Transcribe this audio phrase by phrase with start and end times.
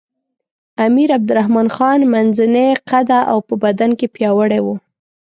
[0.85, 4.75] امیر عبدالرحمن خان منځنی قده او په بدن کې پیاوړی وو.